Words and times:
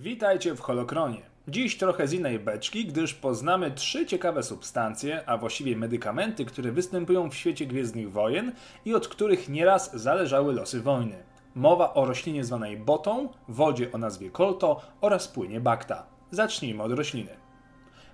Witajcie 0.00 0.54
w 0.54 0.60
Holokronie. 0.60 1.22
Dziś 1.48 1.78
trochę 1.78 2.08
z 2.08 2.12
innej 2.12 2.38
beczki, 2.38 2.84
gdyż 2.84 3.14
poznamy 3.14 3.70
trzy 3.70 4.06
ciekawe 4.06 4.42
substancje, 4.42 5.28
a 5.28 5.38
właściwie 5.38 5.76
medykamenty, 5.76 6.44
które 6.44 6.72
występują 6.72 7.30
w 7.30 7.34
świecie 7.34 7.66
Gwiezdnych 7.66 8.12
Wojen 8.12 8.52
i 8.84 8.94
od 8.94 9.08
których 9.08 9.48
nieraz 9.48 9.96
zależały 10.00 10.52
losy 10.52 10.80
wojny. 10.80 11.22
Mowa 11.54 11.94
o 11.94 12.04
roślinie 12.04 12.44
zwanej 12.44 12.76
botą, 12.76 13.28
wodzie 13.48 13.92
o 13.92 13.98
nazwie 13.98 14.30
kolto 14.30 14.80
oraz 15.00 15.28
płynie 15.28 15.60
bakta. 15.60 16.06
Zacznijmy 16.30 16.82
od 16.82 16.92
rośliny. 16.92 17.36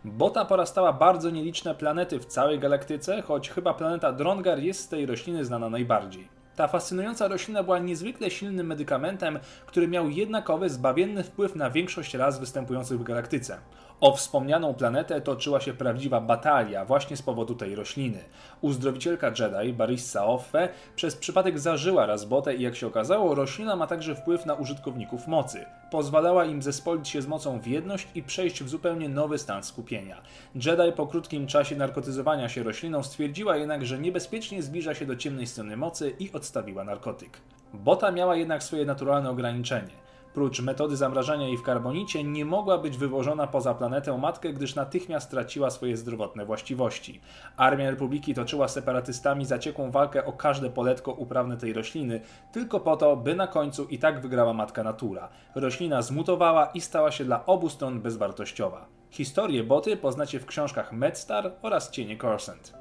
Bota 0.04 0.44
porastała 0.44 0.92
bardzo 0.92 1.30
nieliczne 1.30 1.74
planety 1.74 2.18
w 2.18 2.26
całej 2.26 2.58
galaktyce, 2.58 3.22
choć 3.22 3.50
chyba 3.50 3.74
planeta 3.74 4.12
Drongar 4.12 4.58
jest 4.58 4.80
z 4.80 4.88
tej 4.88 5.06
rośliny 5.06 5.44
znana 5.44 5.70
najbardziej. 5.70 6.28
Ta 6.56 6.68
fascynująca 6.68 7.28
roślina 7.28 7.62
była 7.62 7.78
niezwykle 7.78 8.30
silnym 8.30 8.66
medykamentem, 8.66 9.38
który 9.66 9.88
miał 9.88 10.10
jednakowy, 10.10 10.70
zbawienny 10.70 11.24
wpływ 11.24 11.56
na 11.56 11.70
większość 11.70 12.14
raz 12.14 12.40
występujących 12.40 13.00
w 13.00 13.02
galaktyce. 13.02 13.58
O 14.00 14.16
wspomnianą 14.16 14.74
planetę 14.74 15.20
toczyła 15.20 15.60
się 15.60 15.74
prawdziwa 15.74 16.20
batalia 16.20 16.84
właśnie 16.84 17.16
z 17.16 17.22
powodu 17.22 17.54
tej 17.54 17.74
rośliny. 17.74 18.24
Uzdrowicielka 18.60 19.32
Jedi, 19.38 19.72
Barissa 19.72 20.26
Offe, 20.26 20.68
przez 20.96 21.16
przypadek 21.16 21.58
zażyła 21.58 22.06
raz 22.06 22.24
botę 22.24 22.54
i 22.54 22.62
jak 22.62 22.76
się 22.76 22.86
okazało, 22.86 23.34
roślina 23.34 23.76
ma 23.76 23.86
także 23.86 24.14
wpływ 24.14 24.46
na 24.46 24.54
użytkowników 24.54 25.26
mocy. 25.26 25.66
Pozwalała 25.90 26.44
im 26.44 26.62
zespolić 26.62 27.08
się 27.08 27.22
z 27.22 27.26
mocą 27.26 27.60
w 27.60 27.66
jedność 27.66 28.08
i 28.14 28.22
przejść 28.22 28.62
w 28.62 28.68
zupełnie 28.68 29.08
nowy 29.08 29.38
stan 29.38 29.62
skupienia. 29.62 30.22
Jedi 30.54 30.92
po 30.96 31.06
krótkim 31.06 31.46
czasie 31.46 31.76
narkotyzowania 31.76 32.48
się 32.48 32.62
rośliną 32.62 33.02
stwierdziła 33.02 33.56
jednak, 33.56 33.86
że 33.86 33.98
niebezpiecznie 33.98 34.62
zbliża 34.62 34.94
się 34.94 35.06
do 35.06 35.16
ciemnej 35.16 35.46
strony 35.46 35.76
mocy 35.76 36.16
i 36.18 36.32
odstawiła 36.32 36.84
narkotyk. 36.84 37.40
Bota 37.74 38.10
miała 38.10 38.36
jednak 38.36 38.62
swoje 38.62 38.84
naturalne 38.84 39.30
ograniczenie. 39.30 40.03
Prócz 40.34 40.60
metody 40.60 40.96
zamrażania 40.96 41.46
jej 41.46 41.56
w 41.56 41.62
karbonicie 41.62 42.24
nie 42.24 42.44
mogła 42.44 42.78
być 42.78 42.96
wywożona 42.96 43.46
poza 43.46 43.74
planetę 43.74 44.18
matkę, 44.18 44.52
gdyż 44.52 44.74
natychmiast 44.74 45.26
straciła 45.26 45.70
swoje 45.70 45.96
zdrowotne 45.96 46.44
właściwości. 46.46 47.20
Armia 47.56 47.90
Republiki 47.90 48.34
toczyła 48.34 48.68
separatystami 48.68 49.44
zaciekłą 49.44 49.90
walkę 49.90 50.24
o 50.24 50.32
każde 50.32 50.70
poletko 50.70 51.12
uprawne 51.12 51.56
tej 51.56 51.72
rośliny, 51.72 52.20
tylko 52.52 52.80
po 52.80 52.96
to, 52.96 53.16
by 53.16 53.34
na 53.34 53.46
końcu 53.46 53.84
i 53.84 53.98
tak 53.98 54.20
wygrała 54.20 54.52
matka 54.52 54.82
natura. 54.82 55.28
Roślina 55.54 56.02
zmutowała 56.02 56.66
i 56.66 56.80
stała 56.80 57.10
się 57.10 57.24
dla 57.24 57.46
obu 57.46 57.68
stron 57.68 58.00
bezwartościowa. 58.00 58.86
Historię 59.10 59.64
boty 59.64 59.96
poznacie 59.96 60.40
w 60.40 60.46
książkach 60.46 60.92
Medstar 60.92 61.52
oraz 61.62 61.90
Cienie 61.90 62.16
Corsent. 62.16 62.74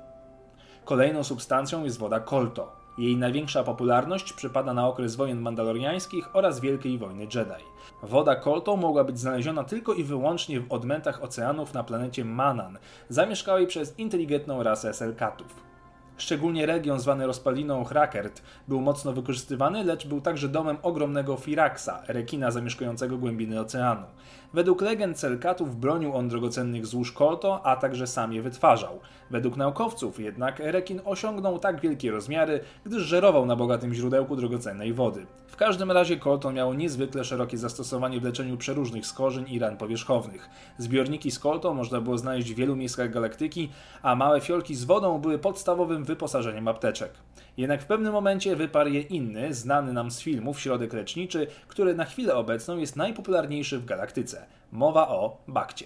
Kolejną 0.86 1.24
substancją 1.24 1.84
jest 1.84 2.00
woda 2.00 2.20
kolto. 2.20 2.83
Jej 2.98 3.18
największa 3.18 3.64
popularność 3.64 4.34
przypada 4.34 4.74
na 4.74 4.88
okres 4.88 5.16
wojen 5.16 5.42
mandaloriańskich 5.42 6.30
oraz 6.34 6.60
Wielkiej 6.60 6.98
Wojny 6.98 7.24
Jedi. 7.24 7.64
Woda 8.04 8.36
Kolto 8.36 8.78
mogła 8.78 9.04
być 9.04 9.20
znaleziona 9.20 9.64
tylko 9.64 9.94
i 9.94 10.04
wyłącznie 10.04 10.60
w 10.60 10.72
odmętach 10.72 11.24
oceanów 11.24 11.74
na 11.74 11.84
planecie 11.84 12.26
Manan, 12.26 12.78
zamieszkałej 13.10 13.68
przez 13.68 14.00
inteligentną 14.00 14.64
rasę 14.64 14.94
Selkatów. 14.94 15.73
Szczególnie 16.18 16.66
region 16.66 17.00
zwany 17.00 17.28
rozpaliną 17.28 17.84
Hrakert 17.84 18.42
był 18.68 18.82
mocno 18.82 19.14
wykorzystywany, 19.14 19.84
lecz 19.84 20.08
był 20.08 20.22
także 20.22 20.50
domem 20.50 20.78
ogromnego 20.82 21.38
Firaxa, 21.38 21.90
rekina 22.08 22.52
zamieszkującego 22.52 23.18
głębiny 23.18 23.60
oceanu. 23.60 24.06
Według 24.54 24.82
legend 24.82 25.20
Selkatów 25.20 25.80
bronił 25.80 26.16
on 26.16 26.28
drogocennych 26.28 26.86
złóż 26.86 27.12
Kolto, 27.12 27.66
a 27.66 27.76
także 27.76 28.08
sam 28.08 28.34
je 28.34 28.42
wytwarzał. 28.42 29.00
Według 29.32 29.58
naukowców 29.58 30.20
jednak 30.20 30.60
rekin 30.60 31.02
osiągnął 31.06 31.60
tak 31.60 31.82
wielkie 31.82 32.12
rozmiary, 32.12 32.60
gdyż 32.86 33.04
żerował 33.04 33.46
na 33.46 33.56
bogatym 33.56 33.94
źródełku 33.94 34.36
drogocennej 34.36 34.94
wody. 34.94 35.26
W 35.48 35.56
każdym 35.56 35.92
razie 35.92 36.18
Kolto 36.18 36.52
miało 36.52 36.74
niezwykle 36.74 37.24
szerokie 37.24 37.58
zastosowanie 37.58 38.20
w 38.20 38.24
leczeniu 38.24 38.58
przeróżnych 38.58 39.06
skorzeń 39.06 39.46
i 39.50 39.60
ran 39.60 39.78
powierzchownych. 39.78 40.50
Zbiorniki 40.78 41.32
z 41.32 41.40
Kolto 41.40 41.74
można 41.74 42.02
było 42.02 42.18
znaleźć 42.18 42.54
w 42.54 42.56
wielu 42.56 42.76
miejscach 42.76 43.10
galaktyki, 43.10 43.70
a 44.02 44.16
małe 44.16 44.42
fiolki 44.42 44.76
z 44.76 44.84
wodą 44.84 45.20
były 45.20 45.40
podstawowym 45.40 46.03
wyposażeniem 46.04 46.68
apteczek. 46.68 47.12
Jednak 47.58 47.82
w 47.82 47.86
pewnym 47.86 48.14
momencie 48.14 48.56
wyparł 48.56 48.90
je 48.90 49.02
inny, 49.02 49.54
znany 49.54 49.94
nam 49.94 50.12
z 50.12 50.22
filmów 50.22 50.60
środek 50.60 50.94
leczniczy, 50.94 51.48
który 51.68 51.96
na 51.96 52.06
chwilę 52.06 52.36
obecną 52.36 52.78
jest 52.78 52.96
najpopularniejszy 52.96 53.80
w 53.80 53.86
galaktyce. 53.86 54.46
Mowa 54.72 55.08
o 55.08 55.38
bakcie. 55.48 55.86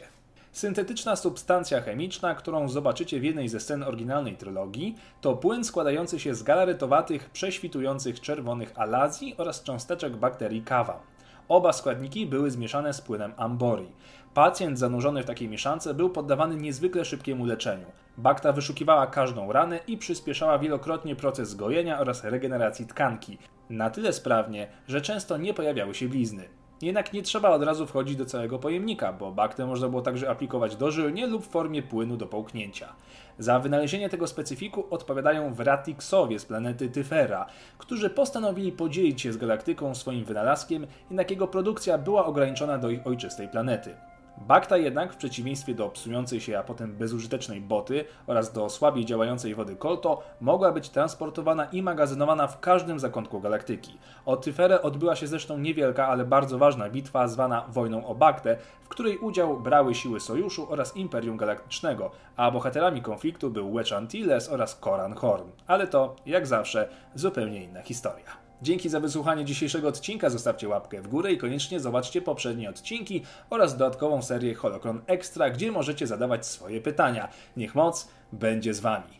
Syntetyczna 0.52 1.16
substancja 1.16 1.82
chemiczna, 1.82 2.36
którą 2.36 2.70
zobaczycie 2.70 3.20
w 3.20 3.24
jednej 3.24 3.50
ze 3.50 3.60
scen 3.60 3.84
oryginalnej 3.84 4.38
trylogii, 4.38 4.96
to 5.22 5.36
płyn 5.36 5.64
składający 5.64 6.20
się 6.20 6.36
z 6.36 6.44
galaretowatych, 6.44 7.30
prześwitujących 7.30 8.22
czerwonych 8.22 8.80
alazji 8.80 9.36
oraz 9.38 9.64
cząsteczek 9.64 10.16
bakterii 10.16 10.62
kawa. 10.62 11.17
Oba 11.50 11.74
składniki 11.74 12.26
były 12.26 12.52
zmieszane 12.52 12.94
z 12.94 13.02
płynem 13.02 13.34
ambori. 13.38 13.92
Pacjent 14.34 14.80
zanurzony 14.80 15.24
w 15.24 15.26
takiej 15.26 15.50
mieszance 15.50 15.94
był 15.94 16.10
poddawany 16.10 16.56
niezwykle 16.56 17.06
szybkiemu 17.06 17.46
leczeniu. 17.46 17.86
Bakta 18.18 18.52
wyszukiwała 18.54 19.08
każdą 19.08 19.52
ranę 19.52 19.80
i 19.88 19.98
przyspieszała 19.98 20.60
wielokrotnie 20.60 21.16
proces 21.16 21.56
gojenia 21.56 22.00
oraz 22.00 22.24
regeneracji 22.24 22.86
tkanki. 22.88 23.38
Na 23.70 23.90
tyle 23.90 24.14
sprawnie, 24.14 24.68
że 24.88 25.02
często 25.02 25.38
nie 25.38 25.54
pojawiały 25.54 25.96
się 25.96 26.10
blizny. 26.10 26.50
Jednak 26.82 27.14
nie 27.14 27.22
trzeba 27.22 27.50
od 27.50 27.64
razu 27.64 27.88
wchodzić 27.88 28.16
do 28.16 28.26
całego 28.26 28.60
pojemnika, 28.60 29.14
bo 29.14 29.32
baktę 29.32 29.66
można 29.66 29.90
było 29.90 30.02
także 30.02 30.30
aplikować 30.30 30.76
dożylnie 30.76 31.28
lub 31.28 31.46
w 31.46 31.50
formie 31.50 31.84
płynu 31.84 32.18
do 32.18 32.28
połknięcia. 32.28 32.94
Za 33.40 33.60
wynalezienie 33.60 34.10
tego 34.10 34.28
specyfiku 34.28 34.88
odpowiadają 34.90 35.54
Wratiksowie 35.54 36.40
z 36.40 36.46
planety 36.46 36.90
Tyfera, 36.90 37.46
którzy 37.78 38.10
postanowili 38.10 38.72
podzielić 38.72 39.22
się 39.22 39.34
z 39.34 39.38
galaktyką 39.38 39.96
swoim 39.96 40.26
wynalazkiem, 40.26 40.88
jednak 41.10 41.32
jego 41.32 41.48
produkcja 41.48 41.98
była 41.98 42.26
ograniczona 42.26 42.78
do 42.78 42.90
ich 42.90 43.08
ojczystej 43.08 43.48
planety. 43.48 43.96
Bakta 44.38 44.78
jednak, 44.78 45.14
w 45.14 45.18
przeciwieństwie 45.18 45.76
do 45.76 45.90
psującej 45.90 46.42
się, 46.42 46.60
a 46.60 46.64
potem 46.64 46.96
bezużytecznej 46.96 47.62
boty 47.62 48.06
oraz 48.28 48.54
do 48.54 48.70
słabiej 48.70 49.06
działającej 49.06 49.56
wody 49.56 49.76
kolto, 49.76 50.24
mogła 50.42 50.72
być 50.72 50.90
transportowana 50.90 51.66
i 51.66 51.82
magazynowana 51.82 52.48
w 52.48 52.60
każdym 52.60 53.00
zakątku 53.00 53.40
galaktyki. 53.40 53.98
O 54.26 54.38
Tyferę 54.38 54.82
odbyła 54.82 55.16
się 55.16 55.28
zresztą 55.28 55.58
niewielka, 55.58 56.08
ale 56.08 56.26
bardzo 56.26 56.58
ważna 56.58 56.90
bitwa 56.90 57.28
zwana 57.28 57.66
Wojną 57.70 58.08
o 58.08 58.16
Baktę, 58.16 58.58
w 58.84 58.88
której 58.88 59.18
udział 59.18 59.60
brały 59.60 59.96
siły 59.96 60.20
Sojuszu 60.20 60.68
oraz 60.70 60.98
Imperium 60.98 61.38
Galaktycznego, 61.38 62.12
a 62.36 62.52
bohaterami 62.52 63.02
konfliktu 63.02 63.50
był 63.50 63.74
Wedge 63.74 63.94
Antilles 63.94 64.50
oraz 64.50 64.76
Koran 64.76 65.14
Horn. 65.14 65.50
Ale 65.68 65.88
to, 65.88 66.16
jak 66.26 66.48
zawsze, 66.48 66.90
zupełnie 67.16 67.64
inna 67.64 67.82
historia. 67.82 68.47
Dzięki 68.62 68.90
za 68.90 69.00
wysłuchanie 69.00 69.46
dzisiejszego 69.46 69.88
odcinka, 69.88 70.30
zostawcie 70.30 70.68
łapkę 70.68 71.02
w 71.02 71.08
górę 71.08 71.32
i 71.32 71.38
koniecznie 71.38 71.80
zobaczcie 71.80 72.22
poprzednie 72.22 72.70
odcinki 72.70 73.24
oraz 73.50 73.78
dodatkową 73.78 74.22
serię 74.22 74.54
Holocron 74.54 75.02
Extra, 75.08 75.50
gdzie 75.50 75.72
możecie 75.72 76.08
zadawać 76.08 76.46
swoje 76.46 76.82
pytania. 76.82 77.30
Niech 77.58 77.76
moc 77.76 78.08
będzie 78.32 78.74
z 78.74 78.80
Wami. 78.80 79.20